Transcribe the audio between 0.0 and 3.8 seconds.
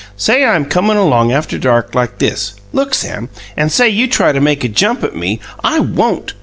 "Say I'm comin' along after dark like this look, Sam! And